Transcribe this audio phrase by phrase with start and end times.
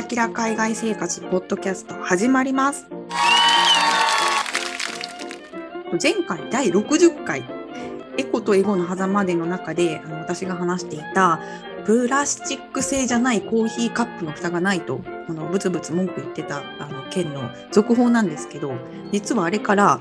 [0.00, 2.86] ラキラ海外生活ポッドキャスト始まります。
[6.02, 7.44] 前回第60回
[8.16, 11.38] エコとエゴの狭間での中であの私が話していた
[11.84, 18.72] プラスチック製じゃないコーヒーカップの蓋がないとあのブツブツ文句言ってたあの件の続報なんですけど
[19.12, 20.00] 実はあれから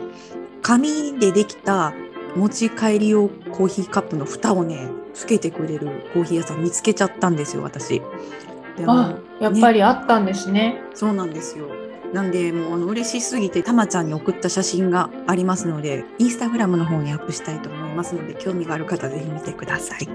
[0.62, 1.94] 紙でできた
[2.38, 8.02] 持ち帰り用コーヒーカップの蓋をねつけてくれるコーヒー屋さん見つけちゃったんですよ私。
[8.80, 10.82] であ、やっぱりあったんですね。
[10.94, 11.68] そうなんですよ。
[12.14, 20.08] なんで、もうあの嬉しすぎて、たまちゃんに送った写真がありますので、インスタグラムの方にアップしたいと思いますので、興味がある方、ぜひ見てください。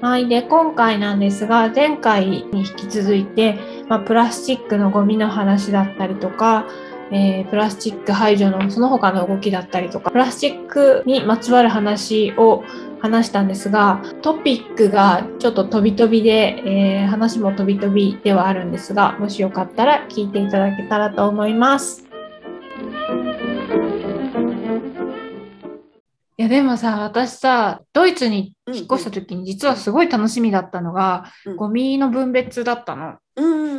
[0.00, 0.28] はい。
[0.28, 3.58] で、今回なんですが、前回に引き続いて、
[3.88, 6.66] まあ、プラスチックのゴミの話だったりとか、
[7.12, 12.64] えープラスチック排除のその他の動きだったりとか、プラスチックにまつわる話を
[13.02, 22.04] 話したんですが、トピックがちょっと飛び飛びで、えー話も飛び飛びではあるんですが、もしよかったら聞いていただけたらと思います。
[26.38, 33.16] いやでもさ、私さ、ドイツに引っ越した時に実はすごい楽しみだったのが、うんゴミの分別だったの。
[33.36, 33.71] うん。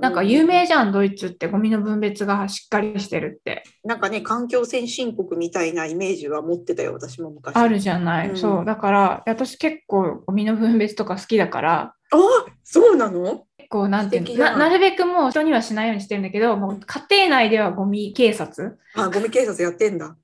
[0.00, 3.62] なんか有名じゃん、ドイツってゴミの分別がしっかりしてるって。
[3.84, 7.56] なんかね、環境先進国みたいなイメージは持ってたよ、私も昔。
[7.56, 8.30] あるじゃない。
[8.30, 8.64] うんそう。
[8.64, 12.18] だから、私結構ゴミの分別とか好きだから、あ
[12.62, 13.46] そうなの？
[13.58, 20.16] 結構なんていうな、なるべくもう人にはしないようにしてるんだけど、もう家庭内ではゴミ警察あ、ゴミ警察やってんだ。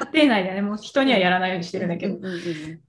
[0.00, 2.18] 家庭内ではね、もう人にはやらないようにしてるんだけど、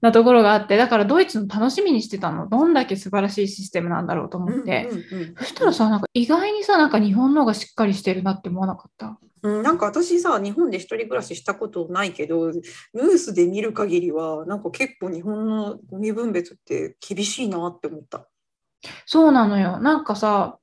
[0.00, 2.48] なところがあって、だからドイツの楽しみにしてたの。
[2.48, 4.88] どんだけ素晴らしいシステムなんだろうと思って。
[5.38, 9.18] そしたらさ、なんか意外にさ、なんか日本の方がしっかりしてるなって思わなかった？
[9.42, 18.28] うん、なんか私さ日本で一人暮らししたことないけどニュースで見る限りはなんか結構日本のゴミ分別って厳しいなって思った。
[19.04, 19.78] そうなのよ。
[19.78, 20.58] なんかさ、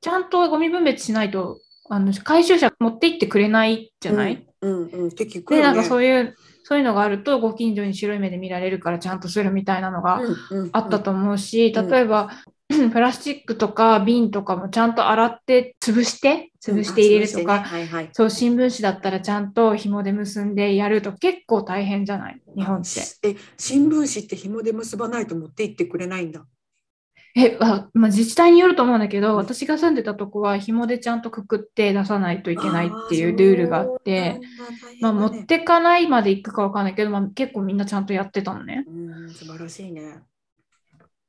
[0.00, 5.62] ちゃんとゴミ分別しないと、あの回収車持って行ってくれないじゃない、うんうんって聞くね。
[5.62, 6.34] なんかそういう、
[6.64, 12.30] そういうのがあると、ご近所に白い目で見られるからちゃんとするみたいなのがうんうんうんあったと思うし、うん例えば、
[12.92, 18.10] プラスチックとか瓶とかもちゃんと洗って潰して、潰して入れるとか、うんねはいはい。
[18.12, 22.40] そう、新聞紙だったらちゃんと紐で結んでやると結構大変じゃない？
[22.56, 23.00] 日本って。
[23.28, 26.44] え新聞紙って紐で結ばないと持って行ってくれないんだ。
[27.36, 34.40] え、あまあ、自治体によると思うんだけど、私が住んでたとこは紐でちゃんとくくって出さないといけないっていうルールがあって、
[35.00, 38.84] まあ、持ってかないまで行くかわかんないけど、まあ、結構みんなちゃんとやってたのね。
[38.86, 40.22] うん素晴らしいね。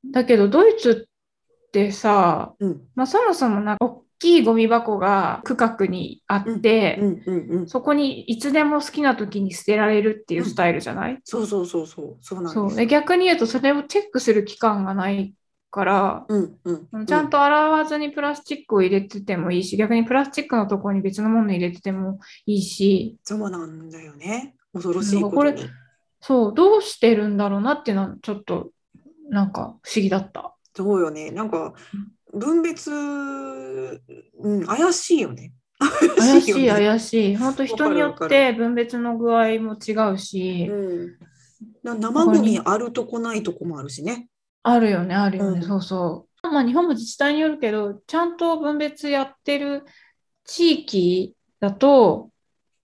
[0.10, 7.68] だけど、ドイツってさ、うんまあ、そもそもなんか大きいゴミ箱が区画にあって、うんうんうん。
[7.68, 12.54] そこにいつでも好きな時に捨てられるっていうスタイルじゃない、そうそうそうそうそうなんです。
[12.54, 15.34] そうで逆に言うとそれをチェックする期間がない
[15.72, 24.56] から、うんうんちゃんと洗わずにプラスチックを入れててもいいし、逆にプラスチックのところに別のもの入れててもいいし、そうなんだよね。
[24.74, 25.64] 恐ろしいこれに。
[26.20, 28.72] そう、どうしてるんだろうなっていうのはちょっと
[29.30, 30.56] なんか不思議だった。
[30.76, 31.32] そうよね。
[31.32, 31.74] なんか
[32.34, 35.54] 分別、うん、怪しいよね。
[36.18, 37.36] 怪しい、怪しい。
[37.38, 41.18] 本当人によって分別の具合も違うし、うん、
[41.82, 44.28] な生ゴミあるとこないとこもあるしね。
[44.64, 46.48] あるよね、あるよね、うんそうそう。
[46.48, 49.86] まあ日本も自治体によるけど、ちゃんと分別やってる
[50.46, 52.30] 地域だと、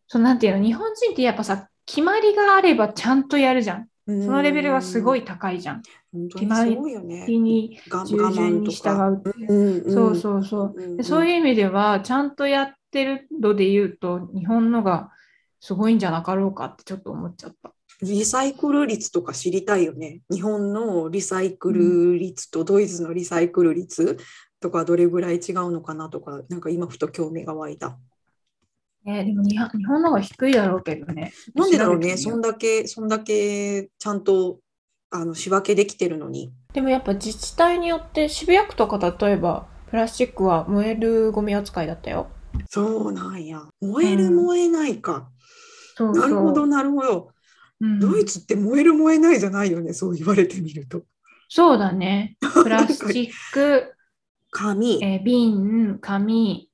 [0.07, 3.88] そうなんていうの、日本人ってやっぱさ、決まりがあればちゃんとやるじゃん。
[4.07, 5.81] そそのレベルがすごい高いじゃん。
[6.33, 6.77] 決まり
[7.39, 10.95] にが従順に従うそうそうそう。
[10.97, 15.11] うそういう意味では、ちゃんとやってるので言うと、日本のが
[15.59, 17.73] すごいんじゃなかろうかってちょっと思っちゃった。
[18.02, 20.22] リサイクル率とか知りたいよね。
[20.31, 24.18] 日本のリサイクル率とドイツのリサイクル率
[24.59, 27.97] とかどれぐらい違うのかなとか、なんか今ふと興味が湧いた。
[29.03, 31.31] ね、でも日本日本の方が低いだろうけどね。
[31.56, 34.60] なんでだろうね、そんだけ、そんだけちゃんと
[35.10, 36.51] あの仕分けできてるのに。
[36.74, 42.27] でもやっぱ自治体によって渋谷区とか例えばプラスチックは燃えるゴミ扱いだったよ。
[42.69, 43.63] そうなんや。
[43.81, 45.30] 燃える、うん燃えないか。
[45.95, 47.31] そうそうなるほど、なるほど。
[47.79, 51.03] うんドイツって燃える、燃えないじゃないよね、そう言われてみると。
[51.50, 52.38] そうだね。
[52.63, 53.94] プラスチック、
[54.51, 56.69] 紙、えー瓶、紙、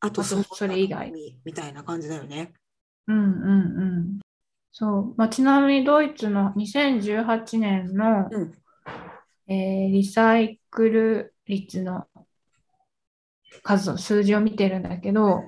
[0.00, 2.52] あとあとそれ以外紙みたいな感じだよね。
[3.06, 4.20] うんうんうん。
[4.72, 5.14] そう。
[5.16, 8.52] まあ、ちなみにドイツの2018年の、うん
[9.48, 12.06] えーリサイクル率の
[13.62, 15.42] 数、数字を見てるんだけど、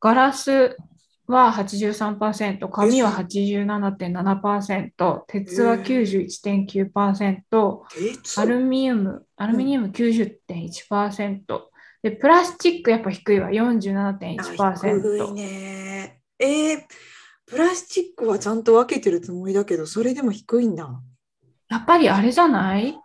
[0.00, 0.76] ガラス
[1.26, 8.40] は83%、紙は87.7%、鉄は91.9%、鉄？
[8.40, 11.60] アルミニウム、アルミニウム90.1%、
[12.02, 15.34] で、プラスチックやっぱ低いわ、あ低い47.1%。
[15.34, 16.20] ね。
[16.38, 16.82] えー、
[17.46, 21.00] プラスチックはちゃんと分けてるつもりだけど、それでも低いんだ。
[21.68, 22.98] やっぱりあれじゃない？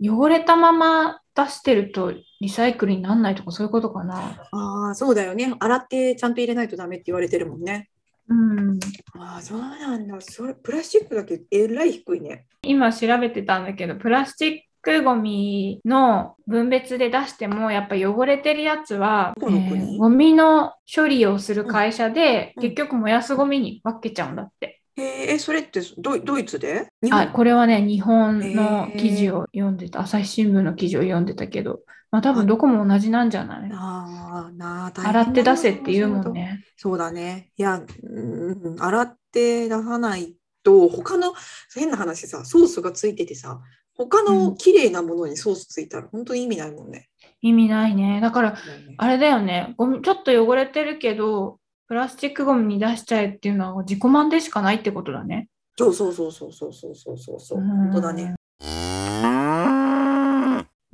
[0.00, 4.48] 汚れたまま出してるとリサイクルにならないとかそういうことかな。
[4.50, 5.54] ああ、そうだよね。
[5.58, 7.90] 洗ってちゃんと入れないとダメって言われてるもんね。
[8.28, 8.78] うん。
[9.18, 10.20] ああ、そうなんだ。
[10.20, 12.46] それ、プラスチックだけえらい低いね。
[12.62, 24.80] 今調べてたんだけど、プラスチックゴミの分別で出しても、やっぱ汚れてるやつは、えーゴミの処理をする会社で、うん結局燃やすゴミに分けちゃうんだって。
[24.96, 26.88] へええ、それってドイドイツで？
[27.02, 33.70] 日あ、本これはね、日本へのー記事を読んでた、朝日新聞の記事を読んでたけど、まあ多分どこも同じなんじゃない？
[33.72, 36.32] ああ、な洗って出せって言うもん。
[36.32, 36.60] ね。
[36.76, 37.50] そうだね。
[37.56, 41.34] いや、うん、洗って出さないと、他の、
[41.74, 43.60] 変な話さ、ソースがついててさ、
[43.94, 47.08] 他の綺麗なものにソースついたら本当に意味ないもんね。
[47.40, 48.20] 意味ないね。
[48.20, 48.56] だから、
[48.98, 55.48] あれだよね、ゴミ、ちょっと汚れてるけど、プラスチックゴミに出しちゃえっていうのは自己満でしかないってことだね。
[55.78, 57.40] そうそうそうそうそうそうそうそう。
[57.40, 58.34] そう、本当だね。
[58.60, 58.68] うん。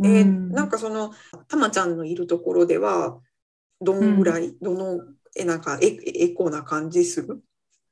[0.05, 1.12] えーうんなんかその
[1.49, 3.19] たまちゃんのいるところでは
[3.81, 5.00] どんぐらい、どの
[5.35, 7.43] えなんかエエコな感じする？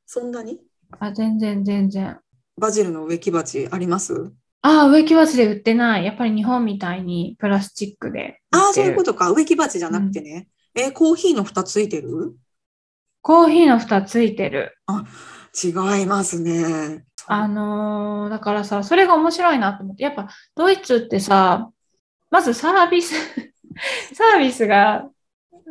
[0.05, 0.61] そんなに？
[0.99, 2.19] あ、全然全然。
[2.59, 4.31] バジルの植木鉢あります？
[4.61, 6.05] ああ、植木鉢で売ってない。
[6.05, 8.87] やっぱり日本みたいにプラスチックで売ああってる。
[8.87, 9.31] そういうことか。
[9.31, 12.37] 植木鉢じゃなくてね、えーコーヒーの蓋ついてる？
[13.23, 14.77] コーヒーの蓋ついてる。
[15.63, 17.05] 違いますね。
[17.27, 21.71] あのーだからさ、それが面白いなと思って、やっぱドイツってさ、
[22.31, 23.15] まずサービス、
[24.15, 25.09] サービスが、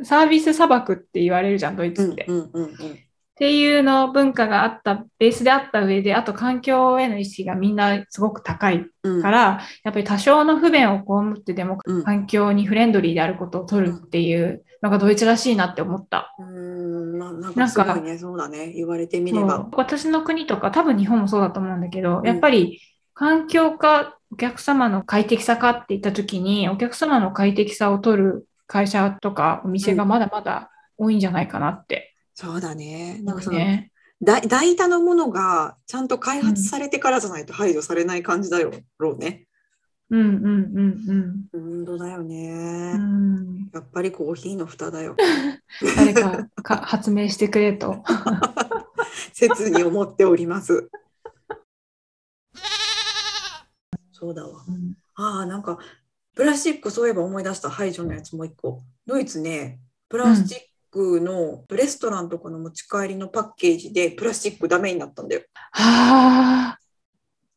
[0.04, 2.26] サービス砂漠って言われるじゃん、ドイツって。
[2.28, 3.00] うんうんうんうん
[3.40, 16.36] っていうの文化があった、ベースであった上で、あと環境への意識がみんなすごく高いうんから、やっぱり多少の不便を被ってでもうん環境にフレンドリーであることを取るっていうのがドイツらしいなって思った。
[16.40, 22.82] うーんまあなんなんかかすごいねそうだね言われてみれば私の国とか多分日本もそうだと思うんだけど、んやっぱり
[23.14, 33.92] 環境かお客様の快適さかって言った時に、お客様の快適さを取る会社とかお店がまだまだ多いんじゃないかなってそうだねなんかその、ね。
[34.22, 39.46] 大大多のものがちゃんと開発されてからじゃないと排除されない感じだよろうね。
[40.12, 40.48] うんうん
[41.54, 43.36] うん本当だよね、うん。
[43.36, 45.16] うんやっぱりコーヒーの蓋だよ。
[45.96, 48.04] 誰かか発明してくれと。
[49.34, 50.90] 切に思っております。
[54.12, 54.64] そうだわ。
[54.68, 55.78] うんああ、なんか、
[56.34, 58.82] プラスチックそういえば思い出した排除のやつもう一個。
[59.06, 60.60] ドイツね、プラスチッ
[60.90, 65.42] クのレストランとかの持ち帰りのパッケージでプラスチックダメになったんだよ。
[65.74, 66.79] はあ、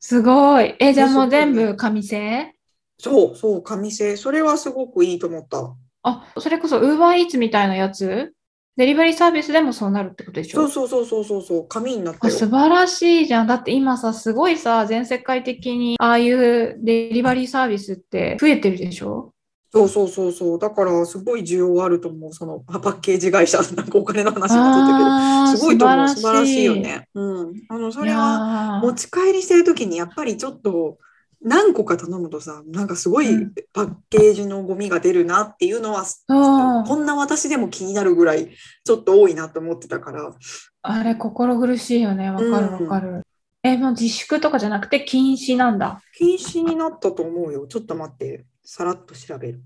[0.04, 0.74] すごい。
[0.80, 2.54] え、じゃあもう全部紙製
[2.98, 4.16] そうそう、紙製。
[4.16, 5.74] それはすごくいいと思った。
[6.02, 8.34] あ、それこそ Uber Eats みたいなやつ？
[8.76, 10.66] デリバリーサービスでもそうなるってことでしょ？
[10.68, 12.34] そうそうそうそうそうそう、紙になったあよ。
[12.34, 13.46] 素晴らしいじゃん。
[13.46, 19.32] だって今さ、すごいさ、全世界的にああいうデリバリーサービスって増えてるでしょ？
[19.74, 20.58] そうそうそうそう。
[20.58, 22.32] だからすごい需要あると思う。
[22.34, 25.58] そのパパッケージ会社、なんかお金の話になったけど。
[25.58, 26.08] すごいと思う。
[26.08, 27.08] 素素晴らしいよね。
[27.14, 27.52] うん。
[27.68, 30.98] あの、それは持ち帰りしてるときにやっぱりちょっと
[31.40, 38.50] 何個か頼むとさ、なんかすごいうんパッケージのゴミが出るなっていうのは、そうこんな私でも気になるぐらい
[38.84, 40.34] ちょっと多いなと思ってたから。
[40.82, 42.30] あれ、心苦しいよね。
[42.30, 43.22] わかるわかる。
[43.62, 46.02] え、もう自粛とかじゃなくて禁止なんだ。
[46.16, 47.66] 禁止になったと思うよ。
[47.66, 48.44] ちょっと待って。
[48.64, 49.62] さらっと調べる。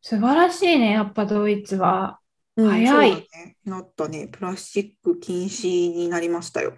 [0.00, 2.18] 素晴らしいね、やっぱドイツは。
[2.56, 3.56] うん早いね。
[3.64, 4.28] なったね。
[4.28, 6.74] プラスチック禁止になりましたよ。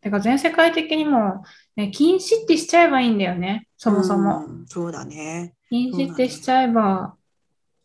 [0.00, 1.42] てか全世界的にも、
[1.76, 4.46] ね、禁止ってしちゃえばいいんだよね、そもそも。
[4.46, 5.54] うんそうだね。
[5.68, 7.16] 禁止ってしちゃえば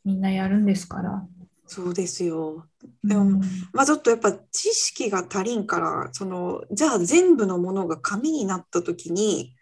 [0.06, 1.26] みんなやるんですから。
[1.66, 2.68] そうですよ。
[3.04, 3.42] でもうん
[3.74, 9.56] まあちょっとやっぱ知識が足りんから、その、じゃあ全部のものが紙になった時に、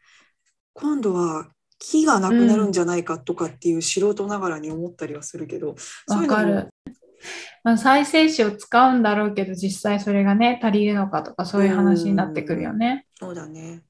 [0.74, 1.50] 今度は
[1.82, 5.76] 木がなくなるんじゃないかとかっていう素人ながらに思ったりはするけど、
[6.08, 6.70] そうかる。
[7.64, 13.06] まあ、再生紙を使うんだろうけど、実際それがね、足りるのかとか、そういう話になってくるよね。
[13.20, 13.84] そうだね。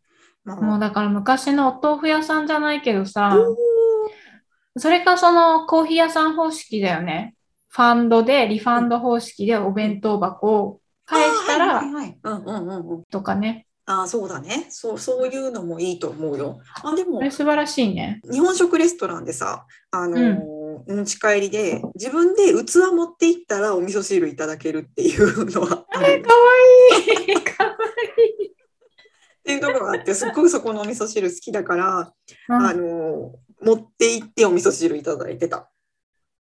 [0.44, 3.38] まあ、もうだから昔のお豆腐屋さんじゃないけどさ、
[4.78, 7.36] それかそのコーヒー屋さん方式だよね。
[7.70, 11.84] ファンドで、リファンド方式でお弁当箱を返したら。
[13.12, 13.68] とかね。
[13.92, 14.68] ああ、そうだね。
[14.70, 16.60] そう、そういうのもいいと思うよ。
[16.84, 18.22] あ、でも素晴らしいね。
[18.32, 26.40] 日本食レストランでさ、あのー持ち帰りで自分で器持っていったらお味噌汁いただけるっていうのはあるかわ
[26.98, 27.44] いい。
[27.44, 27.70] かわ
[28.40, 28.48] いい。
[28.48, 28.52] っ
[29.44, 32.14] ていうところがあってすっごくそこのお味噌汁好きだから、
[32.50, 35.70] うんあの持って行ってお味噌汁いただいてた。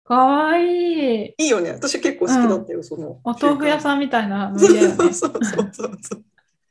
[0.05, 1.35] かわいい。
[1.37, 1.73] いいよね。
[1.73, 3.21] 私結構好きだったよ、その。
[3.25, 3.81] お豆腐屋ん。
[3.81, 4.59] さんみたいなね。
[5.03, 5.87] そうそうそうそ
[6.17, 6.25] う。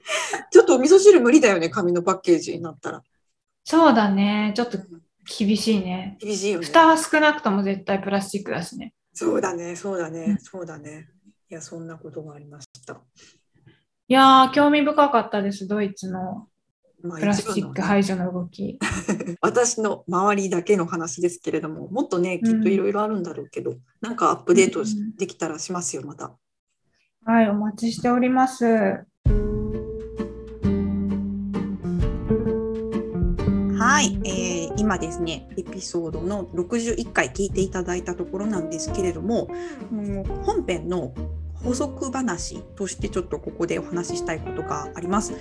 [0.51, 3.03] ちょっとお味噌汁無理だよね、紙のパッケージになったら。
[3.63, 4.53] そうだね。
[4.55, 4.77] ちょっと
[5.37, 6.17] 厳しいね。
[6.19, 6.65] 厳しいよね。
[6.65, 8.93] 蓋は少なくとも絶対プラスチックだしね。
[9.13, 11.09] そうだね、そうだうんね、そうだね。
[11.49, 13.01] いや、そんなことがありました。
[14.09, 15.67] いやー、興味深かったです。
[15.67, 16.47] ドイツの
[17.03, 18.79] まあプラスチック排除の動き。
[19.41, 24.83] 私の周りだけの話ですけれども、もっとね、きっといろいろあるんだろうけど、なんかアップデート
[25.17, 26.35] できたらしますよ、また。
[27.25, 29.05] はい、お待ちしております。
[33.97, 39.47] はい、えー今ですね、エピソードの61回聞いていただいたところなんですけれども、
[39.91, 41.15] うん本編の
[41.55, 45.33] 補足話としてちょっとここでお話ししたいことがあります。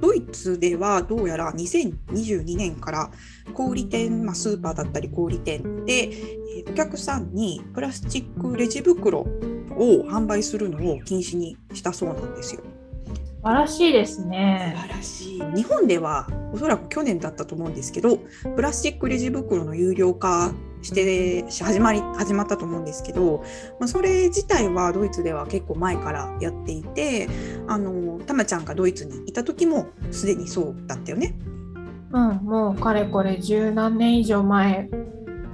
[0.00, 3.10] ドイツではどうやら2022年から
[3.54, 9.26] 小売店、まあ、スーパーだったり小売店で、えーお客さんにプラスチックレジ袋を
[10.08, 12.62] 販売するのを禁止にしたそうなんですよ。
[12.64, 14.74] 素晴らしいですね。
[14.74, 18.18] 素晴らしい日本ではおそらく去年だったと思うんですけど
[18.54, 23.44] プラスチックレジ袋の有料化してし始まり始まったと思うんですけど、
[23.78, 27.28] まあ、それ自体はドイツでは結構前からやっていて
[27.68, 31.36] あのたまちゃんがドイツにいた時もすでにそうだったよね。
[32.12, 34.90] うん、もうかれこれ十何年以上前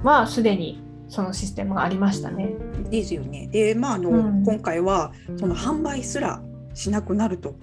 [0.03, 2.53] はすでにそのシステムがありましたね。
[2.89, 3.47] ですよね。
[3.51, 6.41] でまああの、うん今回はその販売すら
[6.73, 7.55] しなくなると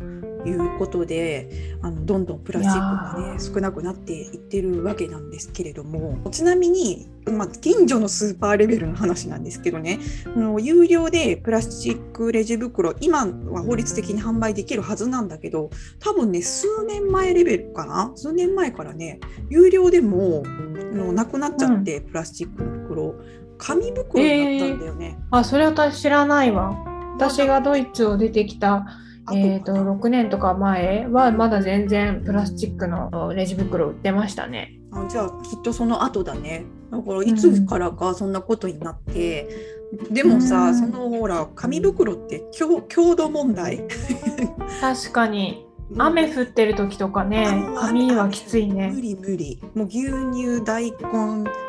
[0.46, 18.12] いうことであのどんどんプラスチックがね少なくなっていってるわけなんですけれどもちなみに、まあ、近所のスーパーレベルの話なんですけどねあの有料でプラスチックレジ袋今は法律的に販売できるはずなんだけど多分ね数年前レベルかな？
[18.14, 20.48] 数年前からね有料でもあ
[20.96, 23.14] のなくなっちゃって、プラスチックの袋。
[23.58, 25.18] 紙袋になったんだよね。
[25.30, 26.76] あ、それ私知らないわ。
[27.14, 28.86] 私がドイツを出てきた、
[29.34, 34.78] えー、と6年とか前はまだ全然プラスチックのレジ袋売ってましたね。
[34.92, 36.64] あじゃあきっとその後だね。
[36.90, 39.48] だからいつからかそんなことになって、
[40.10, 40.74] でもさ、うん。
[40.78, 43.84] そのほら紙袋って強強度問題。
[44.80, 45.66] 確かに。
[45.98, 48.92] 雨降ってる時とかねあ紙はきつい無ね。
[49.00, 49.60] 理無理。
[49.74, 50.96] もう牛乳大根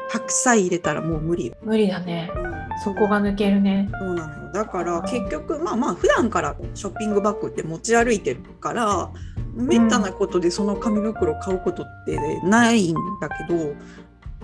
[0.09, 1.47] 白菜入れたらもう無理。
[1.47, 2.31] よ、無理だね。
[2.35, 3.89] うんそこが抜けるね。
[3.99, 9.11] そうなのよだから結局まあまあ普段からショッピングバッグって持ち歩いてるから
[9.53, 13.55] めったなことでその紙袋を買うことってないんだけど、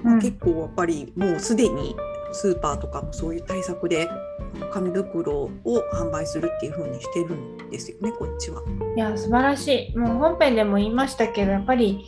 [0.04, 1.96] まあうん結構やっぱりもうすでに
[2.34, 4.10] スーパーとかもそういう対策で
[4.72, 5.52] 紙袋を
[5.94, 8.62] 販売するっていう風にしてるんですよねこっちは。
[8.98, 9.98] いや素晴らしい。
[9.98, 12.04] もう本編でも言いましたけどやっぱり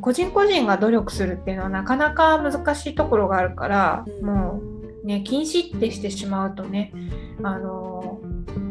[0.00, 4.65] 個人個人が努力するっていうのはなかなか難しいところがあるから、うんもう
[5.06, 6.92] ね禁止ってしてしまうとね
[7.42, 8.20] あの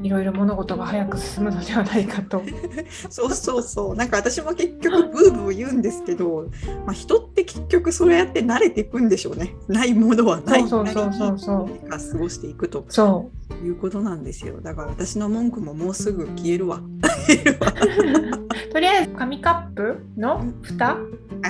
[0.04, 2.42] いろいろ物事が早く進むのではないかと。
[3.10, 3.96] そうそうそう。
[3.96, 6.50] なんか私も結局ブーブー言うんですけど、
[6.86, 9.56] まあ、人って結局そうやって慣れていくんでしょうね。
[9.68, 10.68] ないものはない。
[10.68, 11.54] そうそうそうそ
[11.86, 12.86] うが過ごしていくと。
[12.90, 13.32] そ
[13.64, 14.62] いうことなんですよ。
[14.62, 16.82] だから私の文句ももうすぐ消えるわ。
[18.72, 20.98] とりあえず紙カップの蓋？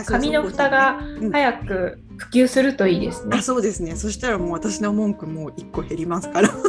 [0.06, 1.32] 紙の蓋がうん。
[1.32, 3.42] 早く普及するといいですねあ。
[3.42, 6.50] そうですねそしたらもう私の文句も1個減りますから。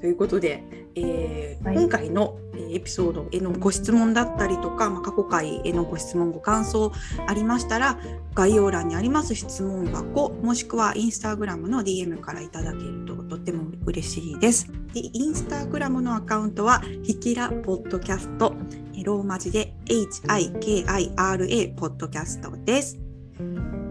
[0.00, 6.92] ということで、えーはい今回のえーエピソードへのご質問だったりとか、まあ、過去回へのご質問ご感想
[7.26, 7.98] ありましたら
[8.34, 14.70] 概要欄にあります質問箱もしくはインスタグラムの DM からいただけるととっても嬉しいです。
[14.92, 18.54] でインスタグラムのアカウントはひきらポッドキャスト
[18.94, 22.99] えーローマ字で HIKIRA ポッドキャストです。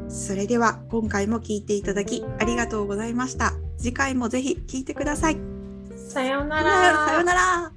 [0.10, 3.54] それでは今回も聞いていただきありがとうございました。
[3.78, 5.38] 次回もぜひ聞いてください。
[5.96, 6.58] さような
[7.08, 7.26] さようら。
[7.26, 7.72] なら。